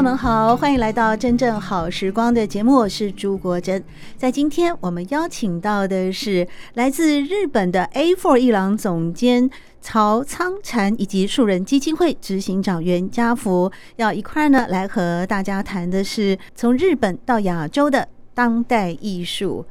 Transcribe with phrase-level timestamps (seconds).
[0.00, 3.84] 友们好，欢迎来到真正好时光的节目，我是朱国珍。
[4.16, 9.50] 在今天，我们邀请到的是来自日本的 A4 艺廊总监
[9.82, 19.66] 曹仓禅，以及树人基金会执行长袁家福，要一块呢来和大家谈的是从日本到亚洲的当代艺术。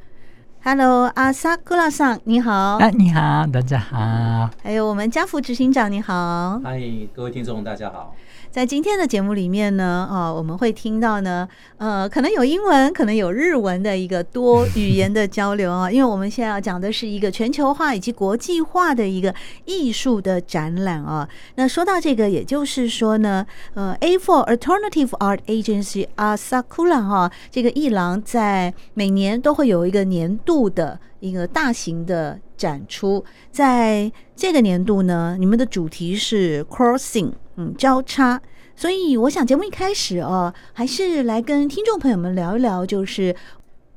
[0.62, 2.52] Hello，阿萨库拉桑，你好。
[2.52, 4.48] 啊，你好，大家好。
[4.62, 6.60] 还有我们家福执行长，你好。
[6.62, 6.80] 嗨，
[7.12, 8.14] 各位听众，大家好。
[8.50, 19.32] 在今天的节目里面呢，啊，我们会听到呢，呃，可能有英文，可能有日文的一个多语言的交流啊， 因为我们现在要讲的是一个全球化以及国际化的一个
[19.66, 21.28] 艺术的展览啊。
[21.54, 37.30] 那说到这个，也就是说呢，呃，A for Alternative Art Agency Asakura 哈，这个艺廊在每年都会有一个年度的一个大型的展出，在这个年度呢，你们的主题是 Crossing。
[37.60, 38.40] 嗯，交叉，
[38.74, 43.36] 所以我想节目一开始哦，还是来跟听众朋友们聊一聊，就是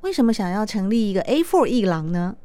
[0.02, 2.36] 为什么想要成立一个 A Four 一郎呢？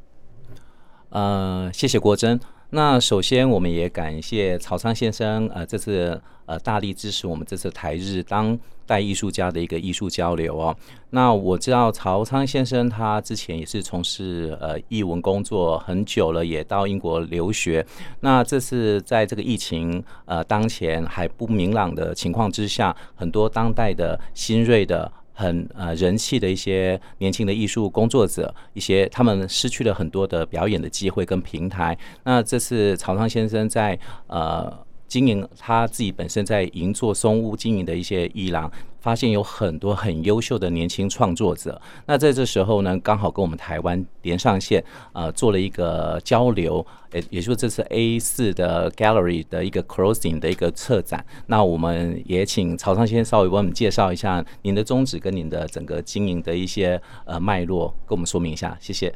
[1.11, 2.39] 呃，谢谢国珍。
[2.71, 10.77] 那首先，我们也感谢曹昌先生，呃，这次呃大力支持我们这次台日当代艺术家的一个艺术交流哦。
[11.11, 17.85] 那我知道曹昌先生他之前也是从事呃译文工作很久了，也到英国留学。
[18.21, 25.11] 那这次在这个疫情呃当前还不明朗的情况之下，很多当代的新锐的。
[25.39, 31.97] 很呃人气的一些年轻的艺术工作者，一些他们失去了很多的表演的机会跟平台。
[32.25, 34.69] 那这次曹昌先生在呃
[35.09, 38.71] 经营他自己本身在银座松屋经营的一些艺廊。
[39.01, 51.25] 发现有很多很优秀的年轻创作者，那在这时候呢，刚好跟我们台湾连上线，呃，做了一个交流，也也就是这次 A 四的 Gallery 的一个 Crossing 的一个策展。
[51.47, 59.15] 那我们也请曹仓先稍微帮我们介绍一下您的宗旨跟您的整个经营的一些呃脉络，跟我们说明一下，谢谢。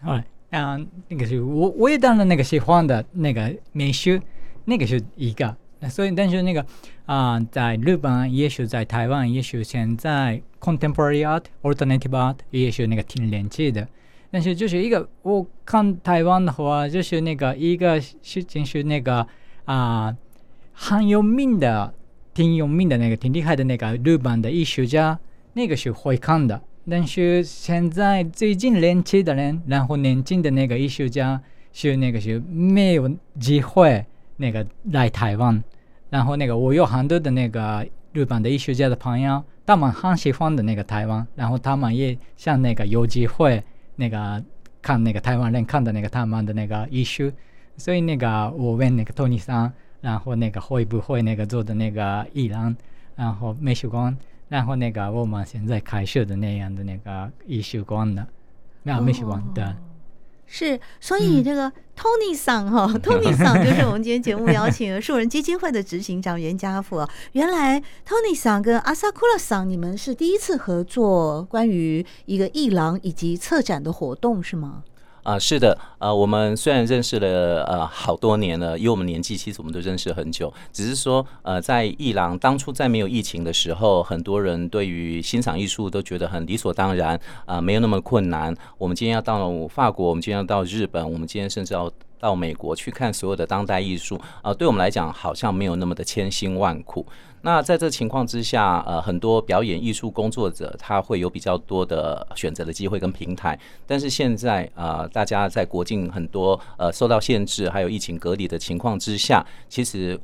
[0.00, 0.18] 好，
[0.50, 4.18] 嗯，那个是我我也当然那个喜欢的那个美术，
[4.64, 5.56] 那个是一个。
[5.90, 6.64] 所以，但是那个
[7.06, 13.88] 啊、在日本也许在台湾也许现在 contemporary art、alternative art 也许那个挺人气的。
[14.30, 19.26] 但是就是一个我看台湾的话，就是那个一个事情是那个
[19.64, 20.16] 啊、
[20.72, 21.92] 很有名的、
[22.32, 25.18] 挺有名的那个挺厉害的那个日本的艺术家，
[25.54, 26.62] 那个是会看的。
[26.88, 31.42] 但是现在最近年轻的人，然后年轻的那个艺术家
[31.72, 34.06] 是那个是没有机会
[34.42, 35.62] 那个来台湾。
[36.10, 43.62] 然后那个我有很多的那个日本的艺术家的朋友，他们很喜欢的那个台湾，然后他们也像那个有机会
[43.96, 44.44] 那个
[44.82, 47.32] 看那个台湾人看的那个他们的那个艺术，
[47.78, 49.72] 所以那个我问那个托尼桑，
[50.02, 52.76] 然后那个会不会那个做的那个艺廊，
[53.16, 54.14] 然后美术馆，
[54.48, 58.26] 然后那个我们现在开设的那样的那个艺术馆的，
[58.82, 59.74] 那美术馆的。
[60.54, 67.08] 是，所以这个 Tony 桑哈， Tony 桑就是我们今天节目邀请的树人基金会的执行长袁家福。
[67.32, 74.82] 原来 Tony 桑跟阿萨库拉桑，你们是第一次合作关于一个艺廊以及策展的活动，是吗？
[75.22, 87.14] 啊，是的，呃，我们虽然认识了呃好多年了，因为我们年纪其实我们都认识很久，只是说呃在伊朗当初在没有疫情的时候，很多人对于欣赏艺术都觉得很理所当然
[87.46, 88.52] 啊，呃，没有那么困难。
[88.78, 91.88] 我们今天要到了法国，我们今天要到日本，我们今天甚至要
[92.22, 97.04] 到美国去看所有的当代艺术啊，呃，对我们来讲好像没有那么的千辛万苦。
[97.40, 103.58] 那在这情况之下，呃，很多表演艺术工作者他会有比较多的选择的机会跟平台，
[103.88, 110.16] 但是现在啊，呃，大家在国境很多呃受到限制，还有疫情隔离的情况之下，其实。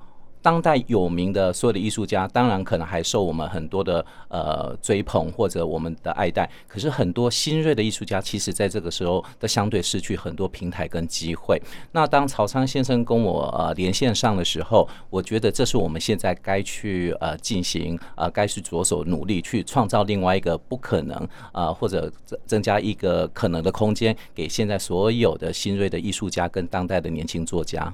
[0.42, 6.48] 当代有名的所有的艺术家，当然可能还受我们很多的呃追捧或者我们的爱戴。
[6.66, 11.60] 可是很多新锐的艺术家，其实在这个时候都相对失去很多平台跟机会。
[11.92, 22.10] 那当曹昌先生跟我呃连线上的时候，我觉得这是我们现在该去呃进行呃该去着手努力去创造另外一个不可能、呃，或者
[22.46, 27.92] 增加一个可能的空间给现在所有的新锐的艺术家跟当代的年轻作家。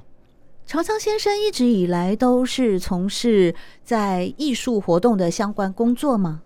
[0.65, 3.53] 朝仓先生一直以来都是从事
[3.83, 6.41] 在艺术活动的相关工作吗？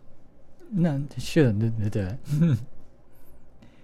[0.71, 2.17] 那是对对对。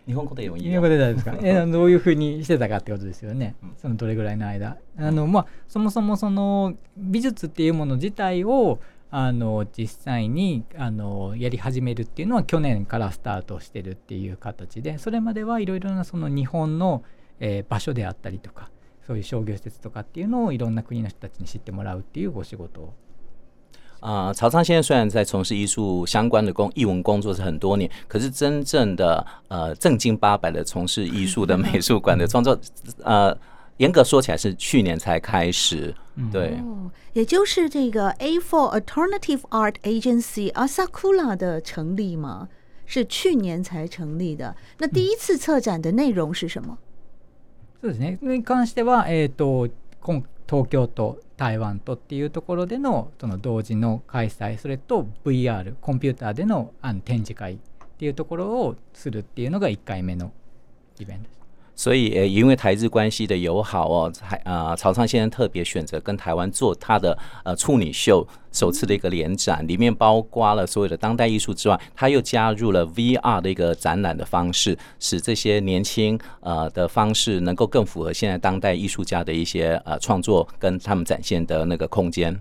[0.06, 1.38] 日本语でもいい日本语で大丈夫ですか？
[1.42, 8.80] えどういうふうにしてたかってことですよね、うん、そのどれぐらいの间あのまあそもそもその美术っていうもの自体を
[9.10, 17.04] あの実际にあのやり始めるっていうのは去年からスタートしてるっていう形でそれまではいろいろなその日本の、
[17.40, 18.70] えー、场所であったりとか
[19.07, 22.93] そういう商业施设とかっていうのをいろんな国の人たちに知ってもらうっていうお仕事を
[24.01, 32.59] 啊、呃，朝仓先生虽然在从事艺术相关的工艺文工作是很多年，可是真正的呃正经八百的从事艺术的美术馆的创作，
[33.03, 33.37] 呃，
[33.77, 35.95] 严格说起来是去年才开始。
[36.33, 42.49] 对，哦，也就是这个 A4 Alternative Art Agency Asakura 的成立吗？
[42.87, 44.57] 是去年才成立的。
[44.79, 46.79] 那第一次策展的内容是什么？
[47.82, 48.20] そうですね。
[48.22, 49.70] に関しては、えっと、
[50.02, 51.20] 今東京都。
[51.38, 57.58] 台湾とっていうところでのその同時の開催それと VR コンピューターでのあの展示会っ
[57.98, 60.32] ていうところをするっていうのが1回目の
[61.00, 61.45] イベントです。
[61.76, 82.40] 所以，呃，因为台日关系的友好哦，还啊，朝仓先生特别选择跟台湾做他的呃处女秀首次的一个联展，里面包括了所有的当代艺术之外，他又加入了 VR 的一个展览的方式，使这些年轻呃的方式能够更符合现在当代艺术家的一些呃创作跟他们展现的那个空间。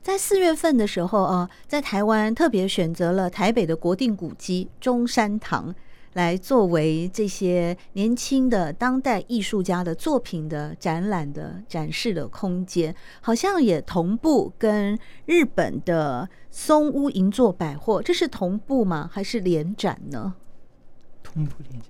[0.00, 5.74] 在四月份的时候啊，在台湾特别选择了台北的国定古迹中山堂。
[6.14, 19.08] 来作为这些年轻的当代艺术家的作品的展览的展示的空间，好像也同步跟日本的松屋银座百货，这是同步吗？
[19.12, 20.34] 还是联展呢？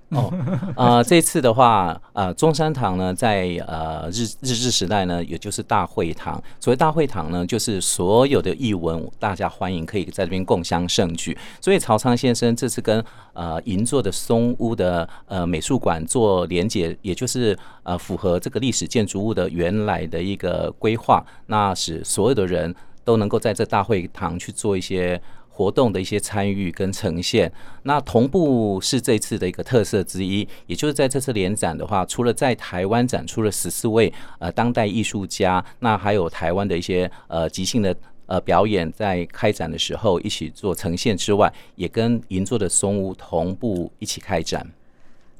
[0.09, 0.33] 哦，
[0.75, 6.41] 呃， 这次的话，呃，中山堂呢，在呃日日治时代呢，也就是大会堂。
[6.59, 11.37] 所谓大会堂呢，就是所有的译文大家欢迎，可以在这边共襄盛举。
[11.61, 13.03] 所以曹昌先生这次跟
[13.33, 25.21] 呃银座的松屋的呃美术馆做连结，也就是呃符合这个历史建筑物的原来的一个规划，那使所有的人都能够在这大会堂去做一些。
[25.59, 27.51] 活动的一些参与跟呈现，
[27.83, 30.47] 那同步是这次的一个特色之一。
[30.67, 37.93] 也就是在这次联展的话，除了在台湾展出了十四位呃当代艺术家，那还有台湾的一些呃即兴的
[38.25, 44.65] 呃表演，在开展的时候一起做呈现之外，也跟银座的松屋同步一起开展。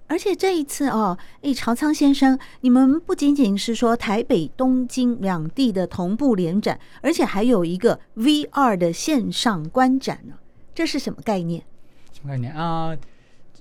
[0.10, 10.34] 而且这一次哦，诶，朝仓先生，你们不仅仅是说台北、东京两地的同步联展，而且还有一个 VR 的线上观展呢，
[10.74, 11.64] 这是什么概念？
[12.12, 12.98] 什么概念啊？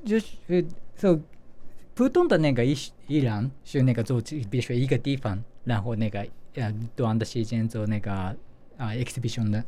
[0.04, 0.26] 就是
[0.96, 1.20] 说，
[1.94, 2.74] 普通的那个一
[3.08, 4.18] 依然是那个做，
[4.50, 8.10] 比如说一个地方，然后那个呃短的时间做那个
[8.78, 9.62] 啊 exhibition 的。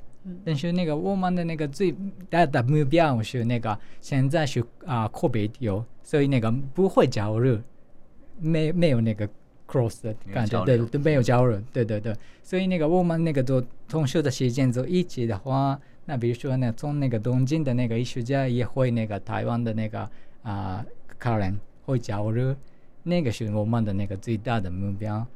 [0.44, 1.94] 但是那个我们的那个最
[2.28, 7.58] 大的目标是那个现在是啊 COVID 有，所以那个不会交流，
[8.38, 9.28] 没没有那个
[9.66, 12.14] cross 的感觉，对，都没有交流，对对对。
[12.42, 20.10] 所以那个我们那个都同学的时间做一起的话，那比如说呢，从那个东京的那个艺术家也会那个台湾的那个
[20.42, 20.84] 啊
[21.18, 22.54] 客人会交流，
[23.02, 25.26] 那个是我们的那个最大的目标。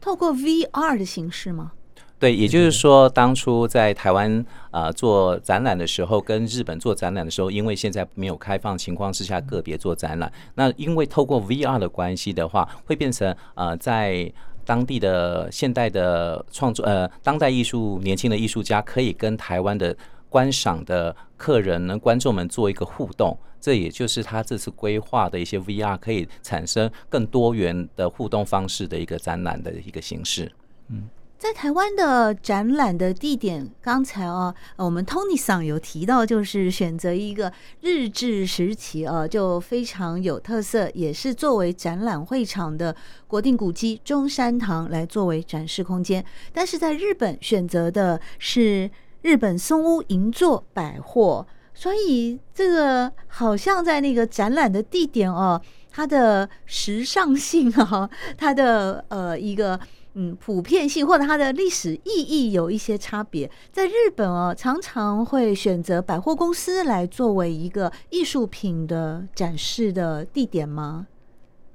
[0.00, 1.72] 透过 VR 的形式吗？
[2.18, 10.32] 对，也就是说，当初在台湾啊、呃、做展览的时候，跟日本做展览的时候，因为现在没有开放情况之下，个别做展览。
[10.54, 14.32] 那因为透过 VR 的关系的话，会变成呃，在
[14.64, 19.94] 当地的现代的创作呃，当代艺术年轻的艺术家可以跟台湾的
[20.30, 23.38] 观赏的客人呢、观众们做一个互动。
[23.60, 30.50] 这也就是他这次规划的一些 VR 可以产生更多元的互动方式的一个展览的一个形式。
[30.88, 31.10] 嗯。
[31.38, 37.52] 在台湾的展览的地点，刚才啊，我们 Tony 桑有提到，就是选择一个
[37.82, 46.24] 日治时期啊，就非常有特色，也是作为展览会场的国定古迹中山堂来作为展示空间。
[46.54, 48.90] 但是在日本选择的是
[49.20, 59.78] 日本松屋银座百货，所以这个好像在那个展览的地点哦，它的时尚性啊，它的呃一个。
[60.18, 63.50] 嗯，普遍性或者它的历史意义有一些差别。
[63.70, 71.06] 在日本哦，常常会选择百货公司来作为一个艺术品的展示的地点吗？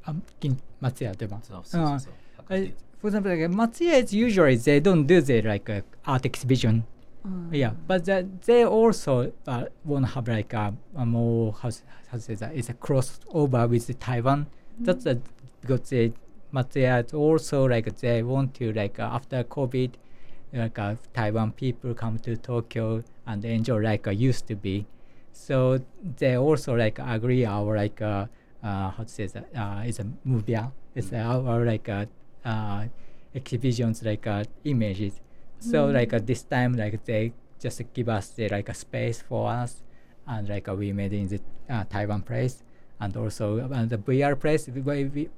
[0.04, 1.40] 啊，跟松屋对吧？
[1.74, 2.02] 嗯，
[2.48, 2.58] 呃
[3.00, 6.82] ，for example, Matsya is usually they don't do the like a art exhibition.
[7.52, 8.06] Yeah, but
[8.46, 9.32] they also
[9.86, 10.74] want to have like a
[11.06, 11.70] more how
[12.10, 14.48] how to say that it's a crossover with Taiwan.
[14.80, 15.06] That's
[15.62, 16.14] because they
[16.52, 19.92] but they are also like they want to like uh, after COVID,
[20.54, 24.86] like uh, Taiwan people come to Tokyo and enjoy like uh, used to be.
[25.32, 25.80] So
[26.18, 28.26] they also like agree our like uh,
[28.64, 30.58] uh, how to say that uh, it's a movie.
[30.94, 32.06] It's our, our like uh,
[32.44, 32.86] uh,
[33.34, 35.22] exhibitions like uh, images.
[35.60, 39.50] So like uh, this time like they just give us the, like a space for
[39.50, 39.84] us
[40.28, 41.40] and like uh, we made in the
[41.70, 42.64] uh, Taiwan place
[43.00, 45.30] and also uh, the VR place why we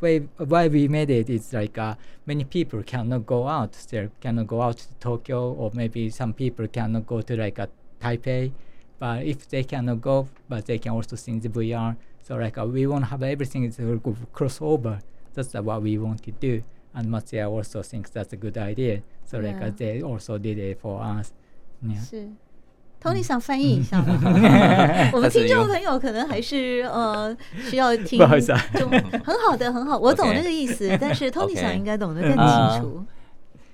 [0.00, 1.94] why, why we made it is like uh,
[2.26, 3.72] many people cannot go out.
[3.90, 7.68] They cannot go out to Tokyo or maybe some people cannot go to like a
[8.00, 8.52] Taipei.
[8.98, 12.64] But if they cannot go but they can also see the VR so like uh,
[12.66, 15.00] we want to have everything is a good crossover
[15.34, 16.62] that's uh, what we want to do.
[16.94, 19.02] And Matsuya also thinks that's a good idea.
[19.24, 19.66] So like Yeah.
[19.66, 21.32] uh, they also did it for us.
[21.82, 22.00] Yeah.
[22.00, 22.28] 是。
[23.04, 24.18] Tony 想翻译一下吗？
[25.12, 27.36] 我们听众朋友可能还是呃
[27.68, 33.04] 需要听不好意思很好的，很好，我懂那个意思， 但是 Tony 想应该懂得更啊清楚。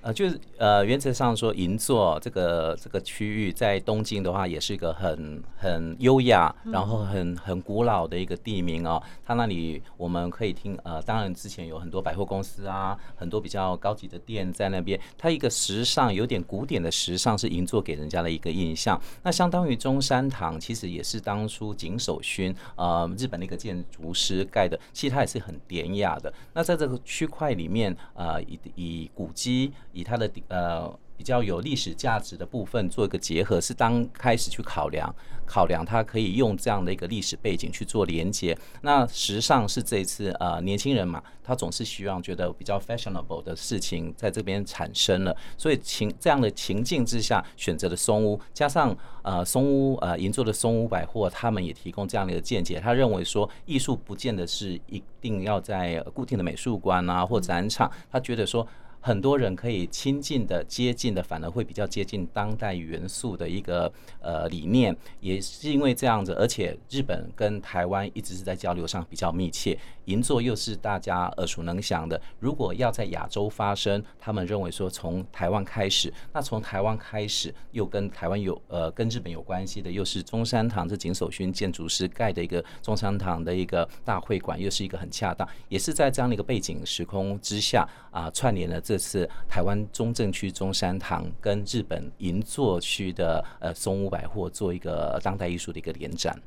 [0.01, 9.01] 呃，就是呃，原则上说，银座这个这个区域在东京的话，也是一个很很优雅，然后很很古老的一个地名哦。
[9.23, 14.99] 它那里我们可以听呃，当然之前有很多百货公司啊，很多比较高级的店在那边。
[15.19, 18.99] 它一个时尚有点古典的时尚是银座给人家的一个印象。
[19.21, 26.33] 那相当于中山堂，其实也是当初井守勋呃日本的一个建筑师盖的，其实它也是很典雅的。
[26.53, 29.71] 那在这个区块里面，呃，以以古迹。
[29.93, 35.13] 以它的呃比较有历史价值的部分做一个结合，是当开始去考量
[35.45, 38.57] 考量它可以用这样的一个历史背景去做连接。
[38.81, 52.79] 那时尚是这一次呃年轻人嘛，他总是希望觉得比较 fashionable 的事情在这边产生了，所以情这样的情境之下选择了松屋，加上呃松屋呃银座的松屋百货，他们也提供这样的一个见解。
[52.79, 58.67] 他认为说艺术不见得是一定要在固定的美术馆啊或展场，他觉得说。
[59.01, 72.21] 很多人可以亲近的、接近的，反而会比较接近当代元素的一个呃理念，也是因为这样子，而且日本跟台湾一直是在交流上比较密切，银座又是大家耳熟能详的。
[72.39, 88.79] 如果要在亚洲发生，他们认为说从台湾开始，那从台湾开始又跟台湾有呃跟日本有关系的，又是中山堂，这井守勋建筑师盖的一个中山堂的一个大会馆，又是一个很恰当，也是在这样的一个背景时空之下啊、串联了。
[88.91, 96.37] 这次台湾中正区中山堂跟日本银座区的呃松屋百货做一个当代艺术的一个联展，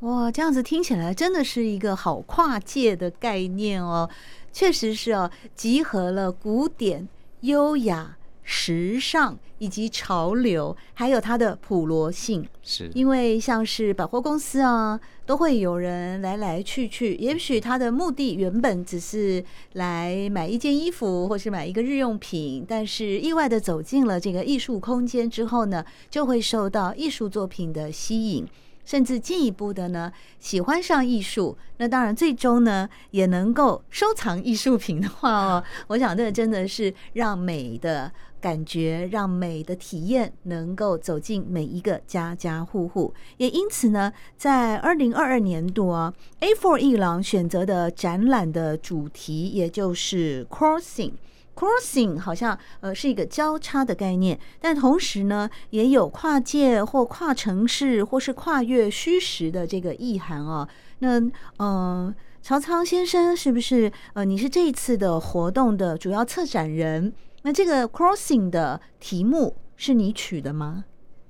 [0.00, 4.10] 哇，这样子听起来真的是一个好跨界的概念哦，
[4.52, 7.08] 确实是哦，集合了古典、
[7.42, 12.46] 优雅、时尚以及潮流，还有它的普罗性。
[12.62, 17.14] 是因为像是百货公司啊，都会有人来来去去。
[17.16, 28.46] 也许他的目的原本只是来买一件衣服，或是买一个日用品，但是意外的走进了这个艺术空间之后呢，就会受到艺术作品的吸引，
[28.86, 31.56] 甚至进一步的呢，喜欢上艺术。
[31.76, 38.10] 那当然，最终呢，也能够收藏艺术品的话哦，我想这真的是让美的。
[38.44, 51.12] 感觉让美的体验能够走进每一个家家户户，也因此呢，在二零二二年度啊，A4 一郎选择的展览的主题也就是 crossing。
[51.56, 60.68] crossing 好像呃是一个交叉的概念，但同时呢，也有跨界或跨城市或是跨越虚实的这个意涵啊。
[60.98, 61.18] 那
[61.60, 67.14] 嗯、曹仓先生是不是呃，你是这一次的活动的主要策展人？
[67.43, 70.85] 那这个 crossing 的题目是你取的吗？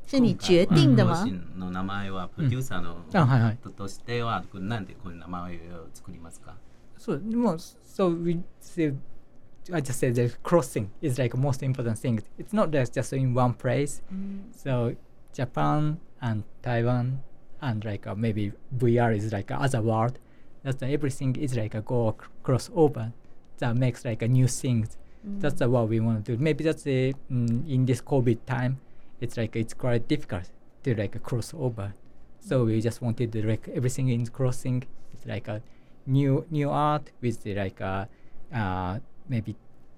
[0.08, 1.24] 是你决定的吗？
[1.58, 6.56] の名前はプロデューサーのあはいはいとしてはなんでこの名前を作りますか？
[6.98, 8.94] そうでも so we say
[9.72, 12.24] I just said that crossing is like most important thing.
[12.40, 14.02] It's not just just in one place.
[14.52, 14.96] So
[15.32, 17.20] Japan and Taiwan
[17.62, 20.18] and like uh, maybe VR is like other world.
[20.64, 23.14] That's everything is like a go crossover
[23.60, 24.98] that makes like a new things.
[25.41, 26.43] That's uh, what we want to do.
[26.43, 28.79] Maybe that's uh, mm, in this COVID time,
[29.21, 30.51] it's like it's quite difficult
[30.83, 31.93] to like a crossover.
[32.41, 34.85] So we just wanted to like everything in crossing.
[35.15, 35.63] It's like a
[36.07, 38.05] new new art with the, like uh,
[38.53, 39.57] uh, maybe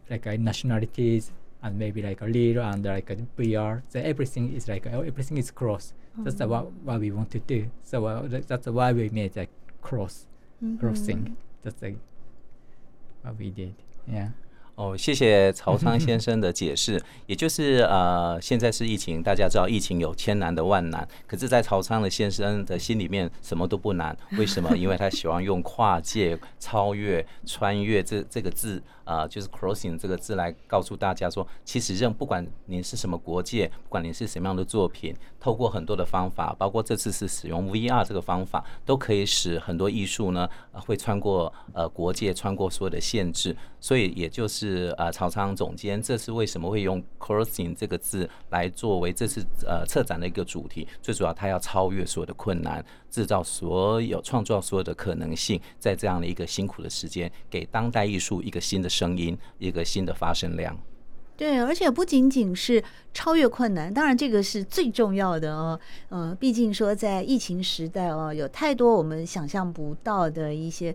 [0.08, 3.82] like uh, nationalities and maybe like a little and like a VR.
[3.88, 5.92] So everything is like uh, everything is cross.
[6.18, 7.66] That's uh, what what we want to do.
[7.82, 9.50] So uh, that- that's why we made like
[9.82, 10.26] cross
[10.78, 11.36] crossing.
[11.62, 11.98] That's like
[13.22, 13.74] what we did.
[14.06, 14.28] Yeah.
[14.76, 17.02] 哦，谢谢曹昌先生的解释。
[17.26, 24.16] 也就是呃，现在是疫情，大家知道疫情有千难的万难，可是，在曹昌的先生的心里面，什么都不难。
[24.38, 24.76] 为什么？
[24.76, 43.56] 因为他喜欢用跨界、超越、穿越这这个字啊、呃，就是 crossing 这个字来告诉大家说，其实任不管您是什么国界，不管您是什么样的作品，透过很多的方法，包括这次是使用 VR 这个方法，都可以使很多艺术呢会穿过呃国界，穿过所有的限制。
[43.78, 50.88] 所以，也就是呃，曹昌总监这次为什么会用 crossing 这个字来作为这次呃策展的一个主题？
[51.00, 60.78] 最主要，他要超越所有的困难，制造所有创造所有的可能性，在这样的一个辛苦的时间，给当代艺术一个新的声音，一个新的发声量。
[61.36, 65.78] 对，而且不仅仅是超越困难，当然这个是最重要的哦。
[66.08, 70.94] 呃，毕竟说在疫情时代哦，有太多我们想象不到的一些。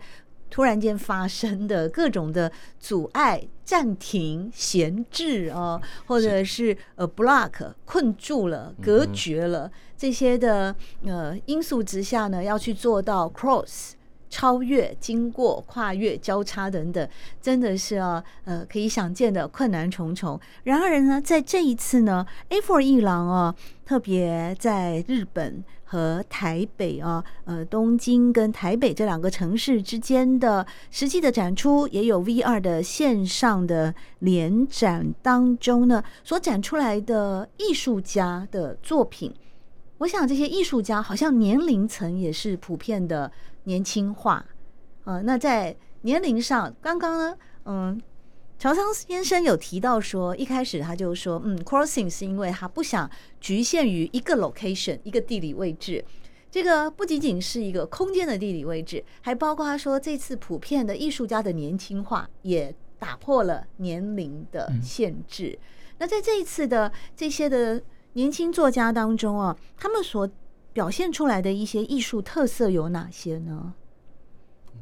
[0.53, 13.91] 突然间发生的各种的阻碍、暂停、闲置啊，或者是呃 block 困住了、隔绝了这些的呃因素之下呢，要去做到 cross。
[14.32, 17.08] 超越、经过、跨越、交叉等等，
[17.40, 20.40] 真的是啊，呃，可以想见的困难重重。
[20.64, 23.54] 然而呢，在这一次呢，A4 艺廊啊，
[23.86, 39.34] 特别在日本和台北啊，呃，东京跟台北这两个城市之间的实际的展出，也有 VR 的线上的联展当中呢，所展出来的艺术家的作品，
[40.01, 43.31] 我想这些艺术家好像年龄层也是普遍的。
[43.65, 44.43] 年轻化，
[45.03, 48.01] 呃，那在年龄上，刚刚呢，嗯，
[48.58, 53.08] 乔桑先生有提到说，一开始他就说，嗯，crossing 是因为他不想
[53.39, 56.04] 局限于一个 location 一个地理位置，
[56.49, 65.56] 这个不仅仅是一个空间的地理位置，还包括他说这次普遍的艺术家的年轻化也打破了年龄的限制。
[65.56, 65.65] 嗯、
[65.99, 67.80] 那在这一次的这些的
[68.13, 70.30] 年轻作家当中啊，他们所
[70.74, 73.74] 表现出来的一些艺术特色有哪些呢？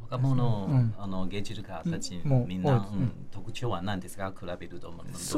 [0.09, 2.89] 若者のあの芸术家たちみんな
[3.31, 4.31] 特徴は何ですか？
[4.31, 4.91] 比べると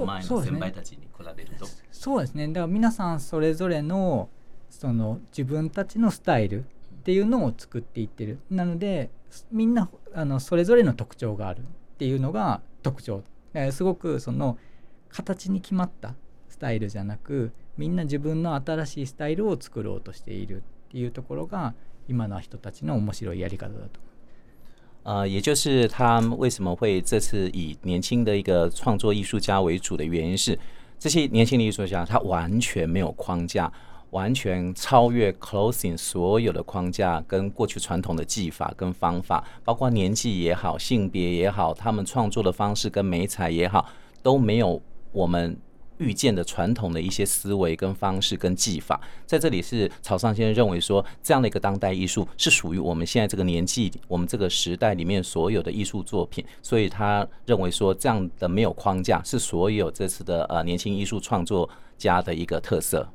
[0.05, 1.65] 前の先辈たちに比べると。
[1.91, 2.47] そうですね。
[2.47, 4.29] だから皆さんそれぞれの
[4.69, 6.63] その自分たちのスタイルっ
[7.03, 8.39] ていうのを作っていってる。
[8.49, 9.11] なので
[9.51, 11.63] みんなあのそれぞれの特徴があるっ
[11.97, 13.23] ていうのが特徴。
[13.71, 14.57] すごくその
[15.09, 16.13] 形に决まったス
[16.60, 17.52] タイルじゃなく。
[17.76, 21.74] みんな自分の新しいスタイルを作ろうとしているっていうところが
[22.08, 24.00] 今の人たちの面白いやり方だと。
[25.04, 30.58] 呃，也就是他为什么会这次以年轻的一个创作艺术家为主的原因是，
[30.98, 33.70] 这些年轻的艺术家他完全没有框架，
[34.08, 43.86] 完全超越 closing 所有的框架跟过去传统的技法跟方法，包括年纪也好、性别也好，他们创作的方式跟媒材也好，
[44.22, 44.80] 都没有
[45.12, 45.58] 我们。
[46.01, 63.07] 遇见的传统的一些思维跟方式跟技法，在这里是曹昌先生认为说，这样的一个当代艺术是属于我们现在这个年纪、我们这个时代里面所有的艺术作品，所以他认为说，这样的没有框架是所有这次的呃年轻艺术创作家的一个特色。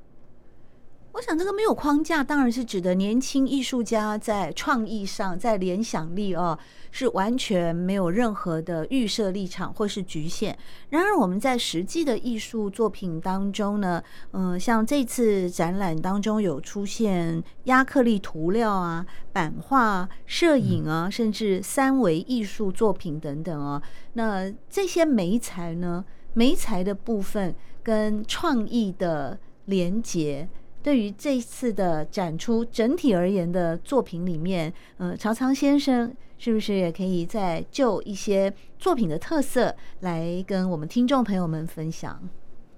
[1.16, 6.58] 我想，这个没有框架，当然是指的年轻艺术家在创意上，在联想力哦，
[6.90, 10.58] 是完全没有任何的预设立场或是局限。
[10.90, 14.02] 然而，我们在实际的艺术作品当中呢，
[14.32, 23.80] 嗯，像这次展览当中有出现亚克力涂料啊、版画、摄影啊，甚至三维艺术作品等等哦。
[24.12, 30.46] 那这些媒材呢，媒材的部分跟创意的连结。
[30.85, 42.17] 对于这次的展出整体而言的作品里面，呃，曹昌先生是不是也可以再就一些作品的特色来跟我们听众朋友们分享？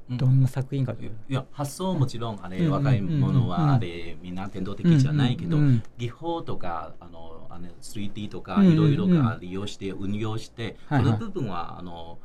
[0.09, 1.11] どんな作品かという。
[1.29, 5.57] いや、発想もちろんあれ若い者はあれみんな伝统的じゃないけど、
[5.97, 12.17] 技法とかあのあの 3D とかいろいろが利用して运用して、この部分はあの。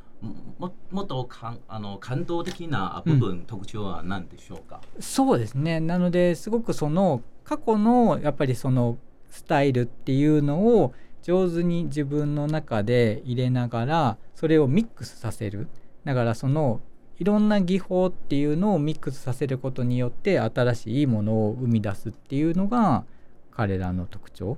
[0.57, 4.81] ももっとかあの感动的な部分、うん、特徴は何でしょうか？
[4.99, 5.79] そうですね。
[5.79, 8.97] なのですごくその过去のやっぱりその
[9.29, 15.67] スタイルっていうのを上手に自分の中で入れながらそれをミックスさせる。
[16.05, 16.79] だからその
[17.19, 23.05] いろんな技法っていうのをミックスさせることによって新しいものを生み出すっていうのが
[23.51, 24.57] 彼らの特徴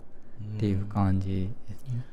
[0.58, 2.06] っていう感じですね。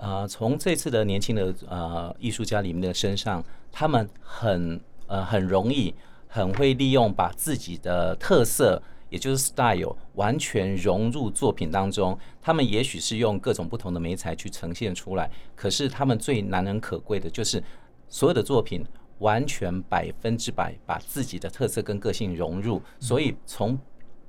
[0.00, 5.94] 呃，从这次的年轻的呃艺术家里面的身上，他们很呃很容易，
[6.26, 12.18] 很会利用把自己的特色也就是 style 完全融入作品当中。
[12.40, 17.62] 他们也许是用各种不同的媒材去呈现出来，可是他们最难能可贵的就是
[18.08, 18.82] 所有的作品
[19.18, 23.78] 完全百分之百把自己的特色跟个性融入，所以从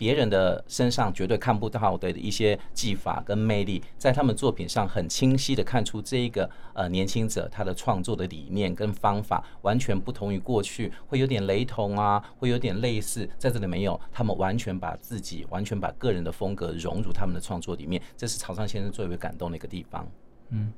[0.01, 20.07] 别人的身上绝对看不到的一些技法跟魅力，在他们作品上很清晰的看出这一个呃年轻者他的创作的理念跟方法完全不同于过去，会有点雷同啊，会有点类似，在这里没有，他们完全把自己完全把个人的风格融入他们的创作里面，这是曹昌先生最为感动的一个地方。
[20.49, 20.73] 嗯。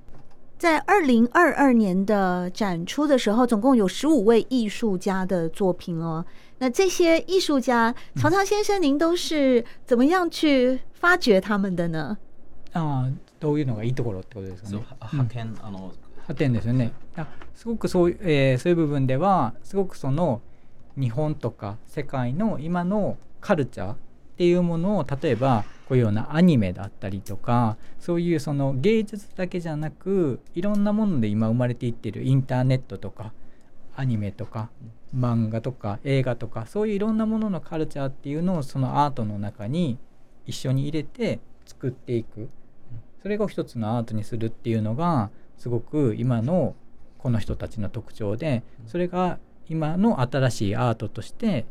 [0.63, 6.25] 在二零二二年的展出的时候，总共有十五位艺术家的作品哦。
[6.59, 12.17] 那这些艺术家，曹昌先生，您都是怎么样去发掘他们的呢？
[12.73, 14.83] 啊，どういうのがいいところってことですかね。
[14.99, 15.93] 発见あの
[16.27, 16.91] 発见ですよね。
[17.55, 20.41] すごくそういう、えー、そういう部分ではすごくその
[20.97, 23.97] 日本とか世界の今のカルチャーっ
[24.37, 33.34] ていうものを例えば こういうようなアニメだったりとかそういうその芸术だけじゃなくいろんなもので今生まれていってるインターネットとか
[33.96, 34.70] アニメとか
[35.16, 39.98] 漫画とか映画とかそういういろんなもののカルチャーっていうのをそのアートの中に
[40.46, 42.50] 一绪に入れて作っていく
[43.22, 46.76] それが一つのアートにするっていうのがすごく今の
[47.20, 51.66] この人たちの特徴でそれが今の新しいアートとして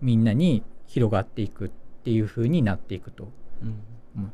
[0.00, 1.70] みんなに広がっていくっ
[2.04, 3.28] ていう风になっていくと。
[3.64, 3.80] 嗯
[4.16, 4.30] 嗯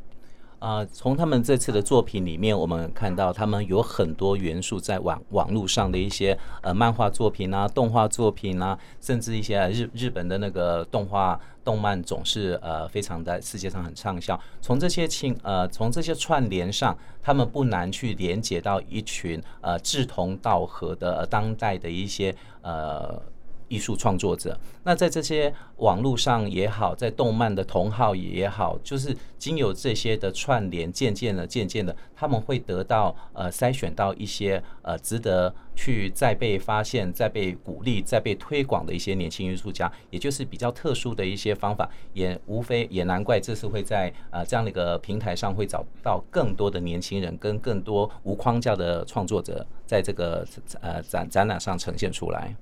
[0.59, 14.39] 啊，从他们这次的作品里面，我们看到他们有很多元素在网网络上的一些呃漫画作品啊、动画作品啊，甚至一些日日本的那个动画动漫，总是呃非常在世界上很畅销。
[14.61, 23.23] 从这些亲呃从这些串联上，他们不难去连接到一群呃志同道合的当代的一些呃。
[23.71, 50.45] 艺术创作者，那在这些网络上也好，在动漫的同好也好，就是经由这些的串联，渐渐的、渐渐的，他们会得到呃筛选到一些呃值得去再被发现、再被鼓励、再被推广的一些年轻艺术家，也就是比较特殊的一些方法，也无非也难怪这次会在呃这样的一个平台上会找到更多的年轻人跟更多无框架的创作者，在这个
[50.81, 52.53] 呃展展览上呈现出来。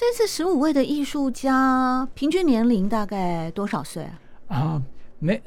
[0.00, 4.56] 这次十五位的艺术家平均年龄大概多少岁啊？
[4.56, 4.82] 啊，
[5.18, 5.42] 每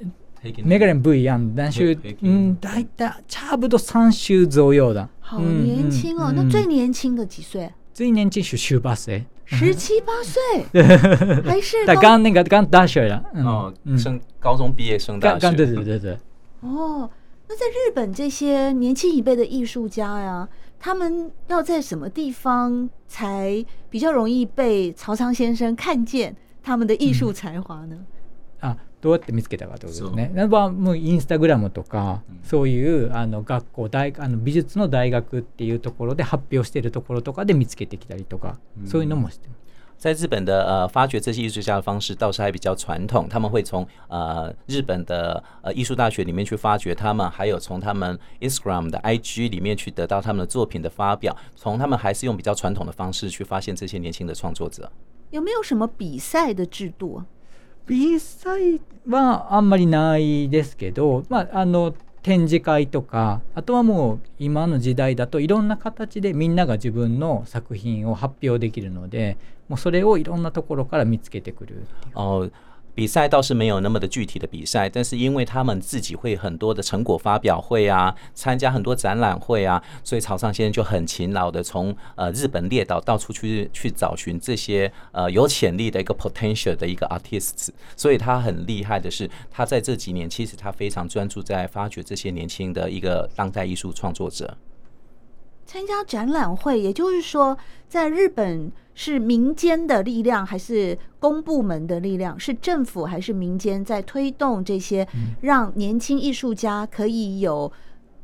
[0.64, 5.10] 每个人不一样，但是嗯，大概差不多三十左右的。
[5.20, 6.32] 好年轻哦！
[6.36, 7.68] 那最年轻的几岁？
[7.96, 10.40] 最年轻是十八岁，十七八岁，
[11.50, 16.16] 还是刚刚那个刚大学了哦，升高中毕业升大学，对对对对。
[16.60, 17.10] 哦，
[17.50, 20.48] 那在日本这些年轻一辈的艺术家呀？
[20.84, 27.96] 他们要在什么地方才比较容易被曹昌先生看见他们的艺术才华呢？
[28.60, 30.32] 嗯、啊，どうやって见つけたかということですね。
[30.36, 39.63] 那么もうインスタグラムとか、そういうあの学校大あの美术の大学っていうところで発表しているところとかで见つけてきたりとか、そういうのもしてます。
[40.03, 54.91] 在日本的呃发掘这些艺术家的方式倒是还比较传统，他们会从呃日本的呃艺术大学里面去发掘他们，还有从他们 Instagram 的 IG 里面去得到他们的作品的发表，从他们还是用比较传统的方式去发现这些年轻的创作者。
[55.31, 57.25] 有没有什么比赛的制度？
[57.85, 58.51] 比赛
[59.09, 61.95] はあんまりないですけど、まああの。
[62.24, 71.86] 展示会とかあとはもう今の時代だといろんな形でみんなが自分の作品を発表できるのでもうそれをいろんなところから見つけてくる。
[72.16, 72.50] あ
[72.96, 94.56] 比赛倒是没有那么的具体的比赛，但是因为他们自己会很多的成果发表会啊，参加很多展览会啊，所以曹昌先生就很勤劳的从呃日本列岛到处去去找寻这些呃有潜力的一个 potential 的一个 artists，所以他很厉害的是，他在这几年其实他非常专注在发掘这些年轻的一个当代艺术创作者。
[95.66, 102.40] 参加展览会，也就是说，在日本是民间的力量还是公部门的力量？
[102.40, 105.08] 是政府还是民间在推动这些，
[105.42, 107.72] 让年轻艺术家可以有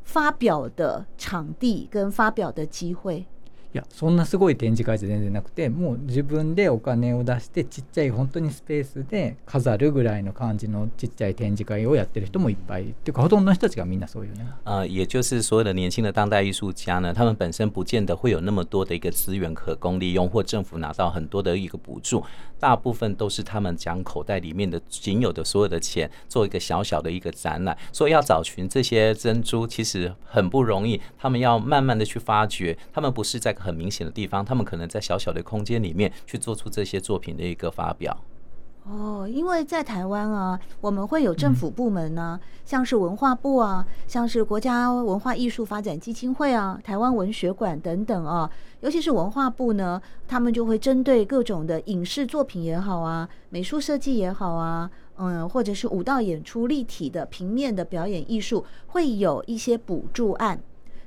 [0.03, 3.25] 发表的场地跟发表的机会？
[3.71, 14.43] いやそんなすごい展示会じゃ全然なくてもう自分でお金を出してちっちゃい本当にスペースで饰るぐらいの感じのちっちゃい展示会をやってる人もいっぱいっていうかほとんどの人たちがみんなそういうね。
[14.63, 22.23] 呃，也就是所有的年轻的当代艺术家呢，他们本身不见得会有那么多的一个资源可供利用，或政府拿到很多的一个补助，
[22.59, 27.77] 大部分都是他们将口袋里面的仅有的所有的钱做一个小小的一个展览。
[27.91, 33.55] 所以要找寻这些珍珠其实很不容易，他们要慢慢的去发掘，他们不是在。
[33.59, 38.17] 很明显的地方，他们可能在小小的空间里面去做出这些作品的一个发表。
[38.85, 48.49] 哦，因为在台湾啊，我们会有政府部门呢、啊，嗯、像是文化部啊，像是国家文化艺术发展基金会啊，台湾文学馆等等啊。
[48.79, 60.59] 尤其是文化部呢，他们就会针对各种的影视作品也好啊，美术设计也好啊，嗯，或者是舞蹈演出、立体的平面的表演艺术，会有一些补助案。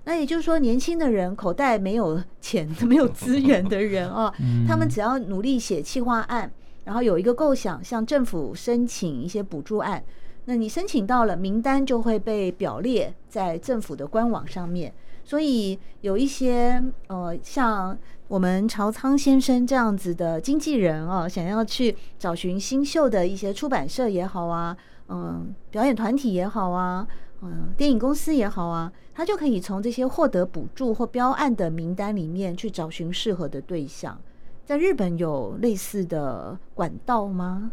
[0.04, 4.32] 那也就是说，年轻的人口袋没有钱、 没有资源的人啊，
[4.66, 6.50] 他们只要努力写企划案，
[6.84, 10.02] 然后有一个构想，向政府申请一些补助案。
[10.46, 14.92] 那你申请到了，名单就会被表列在政府的官网上面。
[15.24, 24.76] 所以有一些呃，像我们朝仓先生这样子的经纪人啊，想要去找寻新秀的一些出版社也好啊，
[25.08, 27.06] 嗯，表演团体也好啊，
[27.41, 34.19] 嗯，电影公司也好啊，他就可以从这些获得补助或标案的名单里面去找寻适合的对象。
[34.65, 37.71] 在日本有类似的管道吗？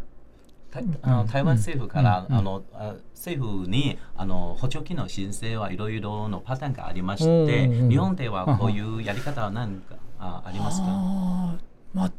[0.70, 2.62] 台あの台湾政府から、あの
[3.14, 10.86] 政府にあの补助金の申请はいろいろのパターンがありまして、日本ではこういうやり方は何かあありますか？
[11.94, 12.12] まあ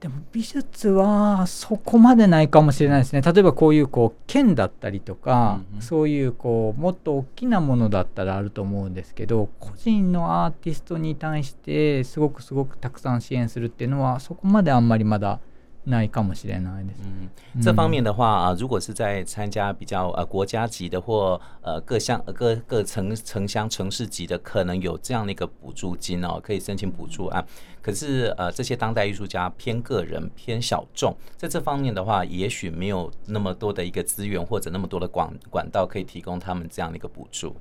[0.00, 3.20] でも美术はそこまでないかもしれないですね。
[3.20, 15.40] 例えばこういうこう剣だったりとか、うんうん、そういうこうもっと大きなものだったらあると思うんですけど、个人のアーティストに対してすごくすごくたくさん支援するっていうのはそこまであんまりまだ。
[15.87, 17.01] 那一个もしれないです。
[17.03, 27.45] 嗯，这方面的话啊，如果是在参加比较呃国家级的或呃各乡各各城城乡城市级的，可能有这样的一个补助金哦，可以申请补助啊。
[27.81, 37.53] 可是呃这些当代艺术家偏个人偏小众，在这方面的话，也许没有那么多的一个资源或者那么多的管管道可以提供他们这样的一个补助。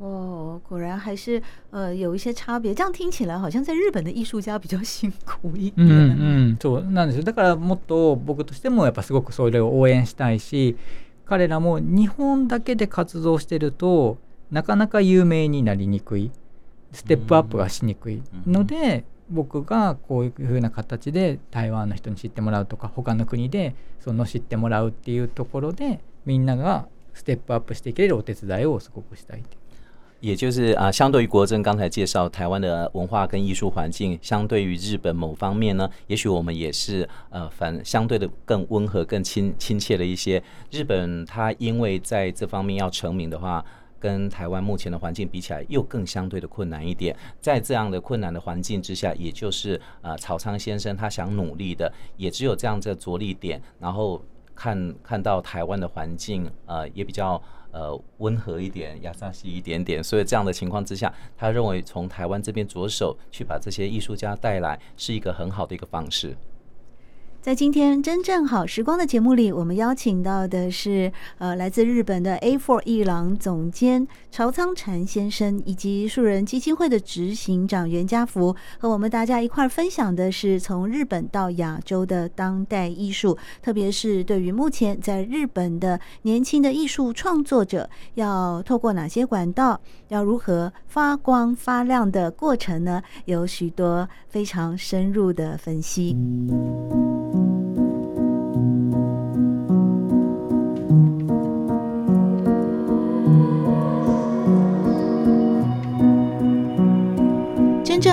[0.00, 2.74] 哦，果然还是呃有一些差别。
[2.74, 5.86] 这样听起来好像在日本的艺术家比较辛苦一点。
[5.86, 7.22] 嗯嗯，そうなんですよ。
[7.22, 10.76] だからもっと仆としてもやっぱすごくそれを応援したいし、
[11.26, 14.16] 彼らも日本だけで活动してると
[14.50, 16.30] なかなか有名になりにくい、
[16.92, 29.42] ステップアップがしにくいので、仆がこういう风な形で台湾の人に知ってもらうとか、他の国でその知ってもらうっていうところでみんながステップアップしていけるお手伝いをすごくしたい。
[30.20, 40.42] 也就是啊，相对于国珍刚才介绍台湾的文化跟艺术环境，相对于日本某方面呢，也许我们也是呃反相对的更温和、更亲亲切的一些。
[40.70, 43.64] 日本它因为在这方面要成名的话，
[43.98, 47.16] 跟台湾目前的环境比起来，又更相对的困难一点。
[47.40, 54.22] 在这样的困难的环境之下，也就是呃草仓先生他想努力的，也只有这样的着力点，然后
[54.54, 57.42] 看看到台湾的环境呃也比较。
[57.72, 66.36] 呃，温和一点，亚萨西一点点，所以这样的情况之下，他认为从台湾这边着手去把这些艺术家带来，是一个很好的一个方式。
[67.42, 93.02] 在今天真正好时光的节目里，我们邀请到的是呃来自日本的 A4 艺廊总监朝仓禅先生，以及树人基金会的执行长袁家福，和我们大家一块儿分享的是从日本到亚洲的当代艺术，特别是对于目前在日本的年轻的艺术创作者，要透过哪些管道，要如何发光发亮的过程呢？
[93.24, 96.14] 有许多非常深入的分析。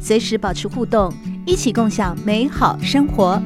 [0.00, 1.12] 随时保持互动，
[1.46, 3.40] 一起共享美好生活。